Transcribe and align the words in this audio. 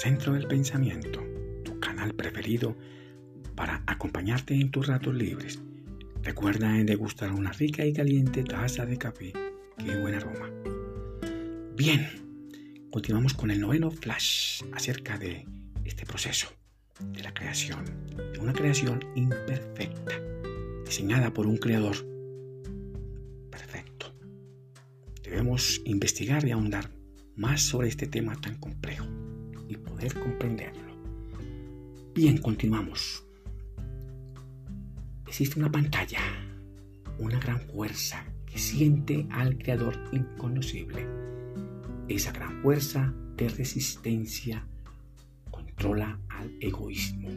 Centro 0.00 0.34
del 0.34 0.46
Pensamiento, 0.46 1.24
tu 1.64 1.80
canal 1.80 2.14
preferido 2.14 2.76
para 3.54 3.82
acompañarte 3.86 4.52
en 4.52 4.70
tus 4.70 4.88
ratos 4.88 5.14
libres. 5.14 5.58
Recuerda 6.22 6.70
degustar 6.84 7.32
una 7.32 7.50
rica 7.52 7.84
y 7.86 7.94
caliente 7.94 8.44
taza 8.44 8.84
de 8.84 8.98
café. 8.98 9.32
¡Qué 9.78 9.96
buen 9.96 10.14
aroma! 10.14 10.50
Bien, 11.74 12.06
continuamos 12.90 13.32
con 13.32 13.50
el 13.50 13.58
noveno 13.58 13.90
flash 13.90 14.62
acerca 14.72 15.16
de 15.16 15.46
este 15.86 16.04
proceso 16.04 16.48
de 17.00 17.22
la 17.22 17.32
creación, 17.32 17.82
una 18.38 18.52
creación 18.52 19.00
imperfecta, 19.14 20.20
diseñada 20.84 21.32
por 21.32 21.46
un 21.46 21.56
creador 21.56 21.96
perfecto. 23.50 24.14
Debemos 25.22 25.80
investigar 25.86 26.46
y 26.46 26.50
ahondar 26.50 26.90
más 27.34 27.62
sobre 27.62 27.88
este 27.88 28.06
tema 28.06 28.38
tan 28.38 28.56
complejo 28.58 29.06
y 29.68 29.76
poder 29.76 30.14
comprenderlo. 30.18 30.96
Bien, 32.14 32.38
continuamos. 32.38 33.24
Existe 35.26 35.58
una 35.58 35.70
pantalla, 35.70 36.20
una 37.18 37.38
gran 37.38 37.60
fuerza 37.60 38.24
que 38.46 38.58
siente 38.58 39.26
al 39.30 39.58
creador 39.58 39.98
inconocible. 40.12 41.06
Esa 42.08 42.32
gran 42.32 42.62
fuerza 42.62 43.12
de 43.36 43.48
resistencia 43.48 44.66
controla 45.50 46.18
al 46.28 46.56
egoísmo, 46.60 47.28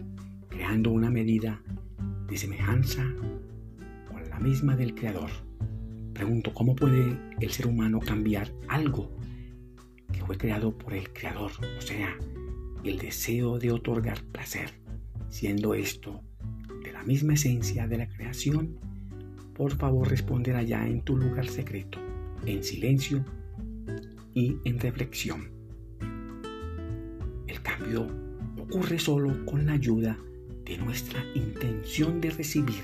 creando 0.47 0.91
una 0.91 1.09
medida 1.09 1.61
de 2.27 2.37
semejanza 2.37 3.03
con 4.07 4.29
la 4.29 4.39
misma 4.39 4.75
del 4.75 4.95
creador. 4.95 5.29
Pregunto, 6.13 6.53
¿cómo 6.53 6.75
puede 6.75 7.17
el 7.39 7.51
ser 7.51 7.67
humano 7.67 7.99
cambiar 7.99 8.51
algo 8.67 9.11
que 10.11 10.23
fue 10.25 10.37
creado 10.37 10.77
por 10.77 10.93
el 10.93 11.11
creador? 11.11 11.51
O 11.77 11.81
sea, 11.81 12.17
el 12.83 12.97
deseo 12.97 13.59
de 13.59 13.71
otorgar 13.71 14.23
placer, 14.31 14.71
siendo 15.29 15.73
esto 15.73 16.21
de 16.83 16.91
la 16.91 17.03
misma 17.03 17.33
esencia 17.33 17.87
de 17.87 17.97
la 17.97 18.07
creación, 18.07 18.77
por 19.53 19.75
favor 19.75 20.09
responder 20.09 20.55
allá 20.55 20.87
en 20.87 21.01
tu 21.01 21.17
lugar 21.17 21.47
secreto, 21.47 21.99
en 22.45 22.63
silencio 22.63 23.25
y 24.33 24.55
en 24.63 24.79
reflexión. 24.79 25.51
El 27.47 27.61
cambio 27.61 28.07
ocurre 28.57 28.99
solo 28.99 29.45
con 29.45 29.65
la 29.65 29.73
ayuda 29.73 30.17
de 30.63 30.77
nuestra 30.77 31.21
intención 31.33 32.21
de 32.21 32.29
recibir 32.29 32.83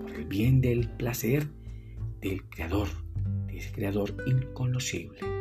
por 0.00 0.10
el 0.10 0.24
bien 0.24 0.60
del 0.60 0.90
placer 0.90 1.46
del 2.20 2.42
Creador, 2.44 2.88
de 3.46 3.58
ese 3.58 3.72
Creador 3.72 4.14
inconocible. 4.26 5.35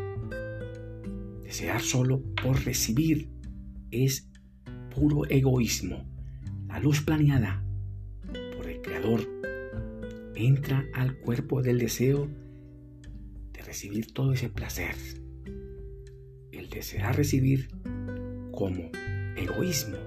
Desear 1.46 1.80
solo 1.80 2.24
por 2.42 2.66
recibir 2.66 3.30
es 3.92 4.28
puro 4.96 5.30
egoísmo. 5.30 6.04
La 6.68 6.80
luz 6.80 7.02
planeada 7.02 7.64
por 8.58 8.68
el 8.68 8.82
Creador 8.82 9.22
entra 10.34 10.86
al 10.96 11.20
cuerpo 11.20 11.62
del 11.62 11.78
deseo 11.78 12.28
de 13.54 13.62
recibir 13.62 14.12
todo 14.12 14.34
ese 14.34 14.50
placer. 14.50 14.96
El 16.52 16.68
desear 16.72 17.16
recibir 17.16 17.70
como 18.52 18.90
egoísmo 19.38 19.98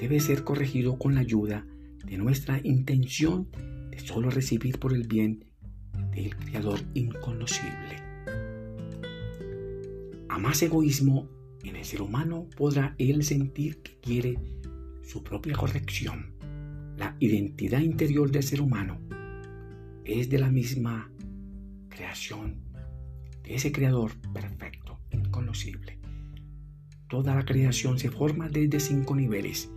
debe 0.00 0.18
ser 0.18 0.42
corregido 0.42 0.98
con 0.98 1.14
la 1.14 1.20
ayuda 1.20 1.64
de 2.04 2.18
nuestra 2.18 2.60
intención 2.64 3.48
de 3.88 4.00
solo 4.00 4.30
recibir 4.30 4.80
por 4.80 4.94
el 4.94 5.06
bien 5.06 5.44
del 6.10 6.34
Creador 6.34 6.80
inconocible. 6.94 8.01
A 10.32 10.38
más 10.38 10.62
egoísmo 10.62 11.28
en 11.62 11.76
el 11.76 11.84
ser 11.84 12.00
humano 12.00 12.48
podrá 12.56 12.94
él 12.96 13.22
sentir 13.22 13.82
que 13.82 13.98
quiere 14.00 14.38
su 15.02 15.22
propia 15.22 15.54
corrección. 15.54 16.32
La 16.96 17.16
identidad 17.20 17.80
interior 17.80 18.30
del 18.30 18.42
ser 18.42 18.62
humano 18.62 18.98
es 20.06 20.30
de 20.30 20.38
la 20.38 20.50
misma 20.50 21.12
creación 21.90 22.62
de 23.42 23.56
ese 23.56 23.72
creador 23.72 24.12
perfecto, 24.32 25.00
inconocible. 25.10 25.98
Toda 27.10 27.34
la 27.34 27.44
creación 27.44 27.98
se 27.98 28.10
forma 28.10 28.48
desde 28.48 28.80
cinco 28.80 29.14
niveles, 29.14 29.70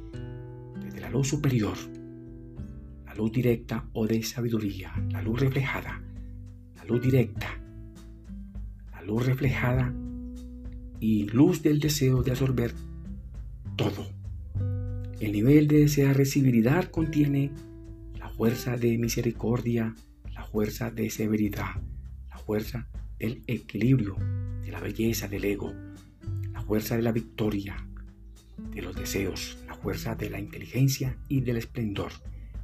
desde 0.82 1.02
la 1.02 1.10
luz 1.10 1.28
superior, 1.28 1.76
la 3.06 3.14
luz 3.14 3.34
directa 3.34 3.90
o 3.92 4.08
de 4.08 4.24
sabiduría, 4.24 4.94
la 5.12 5.22
luz 5.22 5.38
reflejada, 5.38 6.02
la 6.78 6.86
luz 6.86 7.02
directa, 7.02 7.62
la 8.94 9.02
luz 9.02 9.26
reflejada 9.26 9.94
y 11.06 11.26
luz 11.26 11.62
del 11.62 11.80
deseo 11.80 12.24
de 12.24 12.32
absorber 12.32 12.74
todo. 13.76 14.08
El 15.20 15.34
nivel 15.34 15.68
de 15.68 15.82
desear 15.82 16.18
recibir 16.18 16.56
y 16.56 16.64
dar 16.64 16.90
contiene 16.90 17.52
la 18.18 18.28
fuerza 18.30 18.76
de 18.76 18.98
misericordia, 18.98 19.94
la 20.34 20.48
fuerza 20.48 20.90
de 20.90 21.12
severidad, 21.12 21.76
la 22.28 22.40
fuerza 22.40 22.88
del 23.20 23.44
equilibrio, 23.46 24.16
de 24.64 24.72
la 24.72 24.80
belleza 24.80 25.28
del 25.28 25.46
ego, 25.46 25.76
la 26.52 26.64
fuerza 26.64 26.96
de 26.96 27.04
la 27.04 27.12
victoria, 27.12 27.88
de 28.72 28.82
los 28.82 28.96
deseos, 28.96 29.60
la 29.68 29.76
fuerza 29.76 30.16
de 30.16 30.32
la 30.32 30.40
inteligencia 30.40 31.20
y 31.30 31.42
del 31.42 31.58
esplendor, 31.58 32.14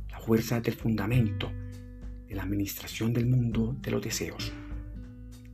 la 0.09 0.19
fuerza 0.19 0.59
del 0.61 0.73
fundamento, 0.73 1.51
de 2.27 2.33
la 2.33 2.41
administración 2.41 3.13
del 3.13 3.27
mundo 3.27 3.77
de 3.79 3.91
los 3.91 4.01
deseos 4.01 4.51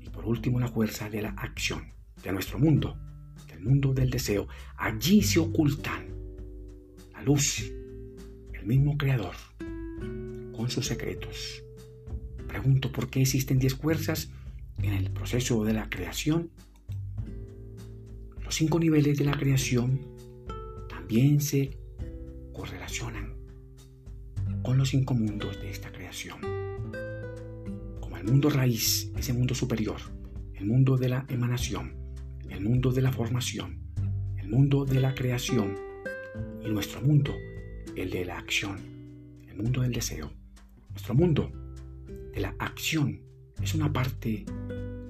y 0.02 0.08
por 0.08 0.26
último 0.26 0.58
la 0.58 0.70
fuerza 0.70 1.10
de 1.10 1.24
la 1.24 1.32
acción 1.32 1.97
nuestro 2.32 2.60
mundo, 2.60 2.98
del 3.48 3.62
mundo 3.62 3.94
del 3.94 4.10
deseo. 4.10 4.48
Allí 4.78 5.22
se 5.22 5.40
ocultan 5.40 6.08
la 7.14 7.22
luz, 7.24 7.72
el 8.54 8.66
mismo 8.66 8.98
creador, 8.98 9.36
con 10.56 10.70
sus 10.70 10.88
secretos. 10.88 11.64
Pregunto 12.48 12.92
por 12.92 13.10
qué 13.10 13.22
existen 13.22 13.60
diez 13.60 13.76
fuerzas 13.76 14.30
en 14.82 14.94
el 14.94 15.12
proceso 15.12 15.64
de 15.64 15.74
la 15.74 15.90
creación. 15.90 16.50
Los 18.44 18.56
cinco 18.56 18.80
niveles 18.80 19.18
de 19.18 19.26
la 19.26 19.38
creación 19.38 20.00
también 20.88 21.42
se 21.42 21.78
correlacionan 22.54 23.34
con 24.64 24.78
los 24.78 24.90
cinco 24.90 25.14
mundos 25.14 25.60
de 25.62 25.70
esta 25.70 25.92
creación. 25.92 26.40
Como 28.00 28.18
el 28.18 28.24
mundo 28.24 28.50
raíz, 28.50 29.12
ese 29.18 29.34
mundo 29.34 29.54
superior, 29.54 29.98
el 30.56 30.66
mundo 30.66 30.98
de 30.98 31.10
la 31.10 31.26
emanación, 31.30 32.07
el 32.50 32.62
mundo 32.62 32.92
de 32.92 33.02
la 33.02 33.12
formación, 33.12 33.80
el 34.38 34.50
mundo 34.50 34.86
de 34.86 35.00
la 35.00 35.14
creación 35.14 35.76
y 36.64 36.70
nuestro 36.70 37.02
mundo, 37.02 37.34
el 37.96 38.10
de 38.10 38.26
la 38.26 38.38
acción, 38.38 38.78
el 39.48 39.56
mundo 39.58 39.82
del 39.82 39.94
deseo. 39.94 40.32
Nuestro 40.90 41.14
mundo 41.14 41.52
de 42.34 42.42
la 42.42 42.56
acción 42.60 43.22
es 43.62 43.74
una 43.74 43.92
parte 43.92 44.46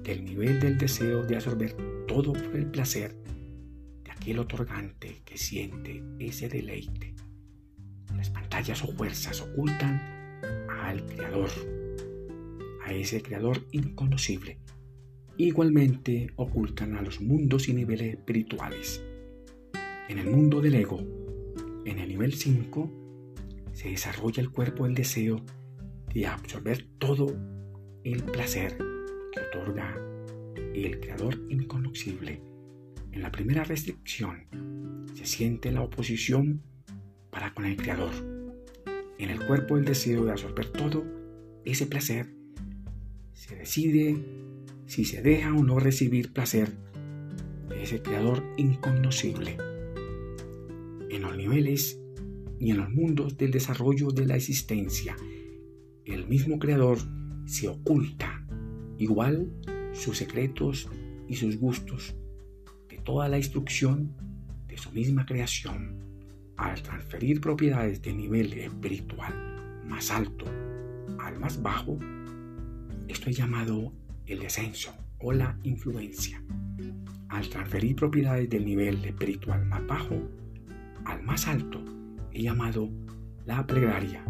del 0.02 0.24
nivel 0.24 0.60
del 0.60 0.78
deseo 0.78 1.24
de 1.24 1.36
absorber 1.36 1.76
todo 2.06 2.32
por 2.32 2.56
el 2.56 2.66
placer 2.66 3.14
de 4.04 4.10
aquel 4.10 4.38
otorgante 4.38 5.22
que 5.24 5.36
siente 5.36 6.02
ese 6.18 6.48
deleite. 6.48 7.14
Las 8.16 8.30
pantallas 8.30 8.82
o 8.82 8.88
fuerzas 8.88 9.40
ocultan 9.40 10.00
al 10.70 11.04
creador, 11.06 11.50
a 12.84 12.92
ese 12.92 13.22
creador 13.22 13.66
inconocible 13.72 14.58
igualmente 15.46 16.30
ocultan 16.36 16.96
a 16.96 17.02
los 17.02 17.20
mundos 17.20 17.68
y 17.68 17.74
niveles 17.74 18.14
espirituales. 18.14 19.02
En 20.08 20.18
el 20.18 20.26
mundo 20.26 20.60
del 20.60 20.74
ego, 20.74 21.00
en 21.84 21.98
el 21.98 22.08
nivel 22.08 22.34
5, 22.34 22.90
se 23.72 23.90
desarrolla 23.90 24.42
el 24.42 24.50
cuerpo 24.50 24.84
del 24.84 24.94
deseo 24.94 25.40
de 26.12 26.26
absorber 26.26 26.86
todo 26.98 27.26
el 28.02 28.22
placer 28.24 28.76
que 29.32 29.40
otorga 29.40 29.96
el 30.74 30.98
Creador 31.00 31.38
inconocible. 31.48 32.42
En 33.12 33.22
la 33.22 33.30
primera 33.30 33.64
restricción 33.64 35.06
se 35.14 35.26
siente 35.26 35.70
la 35.70 35.82
oposición 35.82 36.62
para 37.30 37.54
con 37.54 37.64
el 37.64 37.76
Creador. 37.76 38.12
En 39.18 39.30
el 39.30 39.44
cuerpo 39.46 39.76
del 39.76 39.84
deseo 39.84 40.24
de 40.24 40.32
absorber 40.32 40.66
todo 40.66 41.04
ese 41.64 41.86
placer 41.86 42.34
se 43.32 43.56
decide 43.56 44.16
si 44.88 45.04
se 45.04 45.22
deja 45.22 45.52
o 45.52 45.62
no 45.62 45.78
recibir 45.78 46.32
placer 46.32 46.72
de 47.68 47.82
ese 47.82 48.02
creador 48.02 48.42
inconocible. 48.56 49.58
En 51.10 51.22
los 51.22 51.36
niveles 51.36 52.00
y 52.58 52.70
en 52.70 52.78
los 52.78 52.90
mundos 52.90 53.36
del 53.36 53.50
desarrollo 53.50 54.08
de 54.08 54.26
la 54.26 54.36
existencia, 54.36 55.14
el 56.06 56.26
mismo 56.26 56.58
creador 56.58 56.98
se 57.44 57.68
oculta, 57.68 58.44
igual 58.96 59.52
sus 59.92 60.16
secretos 60.16 60.88
y 61.28 61.36
sus 61.36 61.58
gustos 61.58 62.16
de 62.88 62.96
toda 62.98 63.28
la 63.28 63.36
instrucción 63.36 64.16
de 64.66 64.78
su 64.78 64.90
misma 64.90 65.26
creación, 65.26 65.98
al 66.56 66.82
transferir 66.82 67.42
propiedades 67.42 68.00
de 68.00 68.14
nivel 68.14 68.54
espiritual 68.54 69.82
más 69.84 70.10
alto 70.10 70.46
al 71.20 71.38
más 71.38 71.62
bajo, 71.62 71.98
esto 73.06 73.30
es 73.30 73.36
llamado 73.36 73.92
el 74.28 74.40
descenso 74.40 74.92
o 75.20 75.32
la 75.32 75.58
influencia. 75.62 76.42
al 77.28 77.46
transferir 77.50 77.94
propiedades 77.94 78.48
del 78.48 78.64
nivel 78.64 79.04
espiritual 79.04 79.66
más 79.66 79.86
bajo 79.86 80.16
al 81.04 81.22
más 81.22 81.46
alto, 81.46 81.84
he 82.32 82.42
llamado 82.42 82.88
la 83.44 83.66
plegaria 83.66 84.24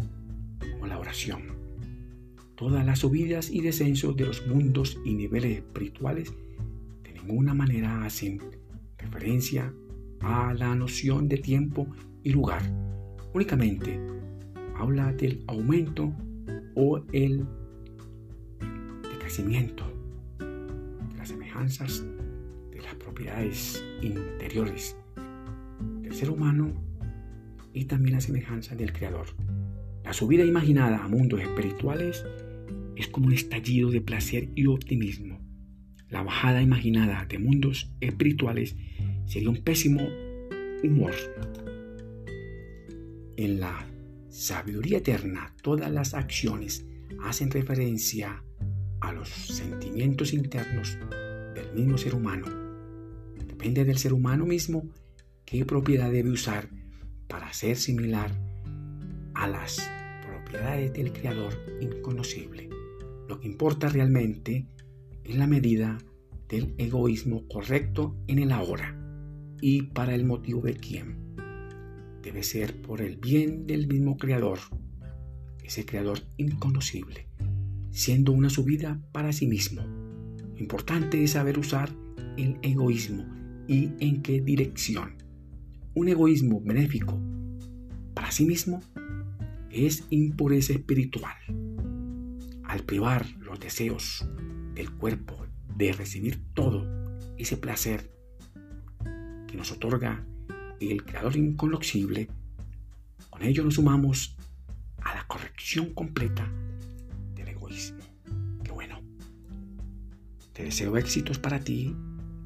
o 0.81 0.85
la 0.85 0.99
oración. 0.99 1.43
Todas 2.55 2.85
las 2.85 2.99
subidas 2.99 3.49
y 3.49 3.61
descensos 3.61 4.17
de 4.17 4.25
los 4.25 4.45
mundos 4.47 4.99
y 5.05 5.13
niveles 5.13 5.59
espirituales 5.59 6.33
de 7.03 7.13
ninguna 7.13 7.53
manera 7.53 8.03
hacen 8.03 8.41
referencia 8.97 9.73
a 10.21 10.53
la 10.53 10.75
noción 10.75 11.29
de 11.29 11.37
tiempo 11.37 11.87
y 12.23 12.31
lugar. 12.31 12.61
Únicamente 13.33 13.99
habla 14.75 15.13
del 15.13 15.43
aumento 15.47 16.13
o 16.75 17.01
el 17.13 17.45
decrecimiento 19.29 19.85
de 20.39 21.15
las 21.15 21.27
semejanzas 21.27 22.03
de 22.71 22.81
las 22.81 22.95
propiedades 22.95 23.85
interiores 24.01 24.97
del 26.01 26.15
ser 26.15 26.31
humano 26.31 26.73
y 27.71 27.85
también 27.85 28.15
la 28.15 28.21
semejanza 28.21 28.75
del 28.75 28.91
Creador. 28.91 29.27
La 30.03 30.13
subida 30.13 30.43
imaginada 30.43 31.03
a 31.03 31.07
mundos 31.07 31.41
espirituales 31.41 32.25
es 32.95 33.07
como 33.07 33.27
un 33.27 33.33
estallido 33.33 33.91
de 33.91 34.01
placer 34.01 34.49
y 34.55 34.65
optimismo. 34.65 35.39
La 36.09 36.23
bajada 36.23 36.63
imaginada 36.63 37.25
de 37.25 37.37
mundos 37.37 37.93
espirituales 38.01 38.77
sería 39.27 39.51
un 39.51 39.61
pésimo 39.63 40.01
humor. 40.83 41.13
En 43.37 43.59
la 43.59 43.85
sabiduría 44.29 44.97
eterna, 44.97 45.53
todas 45.61 45.91
las 45.91 46.15
acciones 46.15 46.83
hacen 47.21 47.51
referencia 47.51 48.43
a 49.01 49.11
los 49.11 49.29
sentimientos 49.29 50.33
internos 50.33 50.97
del 51.55 51.73
mismo 51.73 51.97
ser 51.97 52.15
humano. 52.15 52.47
Depende 53.47 53.85
del 53.85 53.97
ser 53.97 54.13
humano 54.13 54.45
mismo 54.45 54.83
qué 55.45 55.65
propiedad 55.65 56.11
debe 56.11 56.29
usar 56.29 56.69
para 57.27 57.53
ser 57.53 57.77
similar 57.77 58.31
a 59.33 59.47
las 59.47 59.89
propiedades 60.25 60.93
del 60.93 61.13
Creador 61.13 61.53
inconocible. 61.79 62.69
Lo 63.27 63.39
que 63.39 63.47
importa 63.47 63.89
realmente 63.89 64.65
es 65.23 65.37
la 65.37 65.47
medida 65.47 65.97
del 66.49 66.73
egoísmo 66.77 67.47
correcto 67.47 68.17
en 68.27 68.39
el 68.39 68.51
ahora 68.51 68.99
y 69.61 69.83
para 69.83 70.15
el 70.15 70.25
motivo 70.25 70.61
de 70.61 70.73
quién. 70.73 71.35
Debe 72.23 72.43
ser 72.43 72.81
por 72.81 73.01
el 73.01 73.17
bien 73.17 73.67
del 73.67 73.87
mismo 73.87 74.17
Creador, 74.17 74.59
ese 75.63 75.85
Creador 75.85 76.21
inconocible, 76.37 77.28
siendo 77.91 78.31
una 78.31 78.49
subida 78.49 78.99
para 79.11 79.31
sí 79.31 79.47
mismo. 79.47 79.81
Lo 79.81 80.59
importante 80.59 81.23
es 81.23 81.31
saber 81.31 81.57
usar 81.57 81.91
el 82.37 82.57
egoísmo 82.61 83.25
y 83.67 83.91
en 83.99 84.21
qué 84.21 84.41
dirección. 84.41 85.15
Un 85.93 86.09
egoísmo 86.09 86.61
benéfico 86.61 87.19
para 88.13 88.31
sí 88.31 88.45
mismo 88.45 88.81
es 89.69 90.05
impureza 90.09 90.73
espiritual. 90.73 91.35
Al 92.63 92.83
privar 92.83 93.25
los 93.39 93.59
deseos 93.59 94.27
del 94.75 94.91
cuerpo 94.91 95.45
de 95.75 95.93
recibir 95.93 96.41
todo 96.53 96.85
ese 97.37 97.57
placer 97.57 98.11
que 99.47 99.57
nos 99.57 99.71
otorga 99.71 100.25
el 100.79 101.03
Creador 101.03 101.35
inconocible, 101.35 102.29
con 103.29 103.43
ello 103.43 103.63
nos 103.63 103.75
sumamos 103.75 104.37
a 105.01 105.15
la 105.15 105.25
corrección 105.27 105.93
completa 105.93 106.51
Te 110.59 110.65
deseo 110.65 110.97
éxitos 110.97 111.39
para 111.39 111.61
ti, 111.61 111.95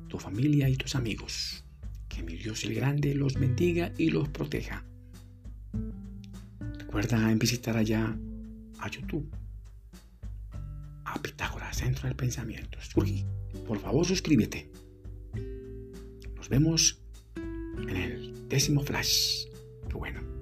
tu 0.08 0.20
familia 0.20 0.70
y 0.70 0.76
tus 0.76 0.94
amigos. 0.94 1.66
Que 2.08 2.22
mi 2.22 2.36
Dios 2.36 2.64
el 2.64 2.76
Grande 2.76 3.16
los 3.16 3.34
bendiga 3.34 3.92
y 3.98 4.12
los 4.12 4.30
proteja. 4.30 4.86
Recuerda 6.78 7.32
en 7.32 7.40
visitar 7.40 7.76
allá 7.76 8.16
a 8.78 8.88
YouTube, 8.92 9.28
a 11.06 11.20
Pitágoras, 11.24 11.76
Centro 11.76 12.08
del 12.08 12.16
Pensamiento. 12.16 12.78
Por 13.66 13.80
favor, 13.80 14.06
suscríbete. 14.06 14.70
Nos 16.36 16.50
vemos 16.50 17.02
en 17.36 17.90
el 17.90 18.48
décimo 18.48 18.84
flash. 18.84 19.48
Qué 19.90 19.96
bueno. 19.96 20.33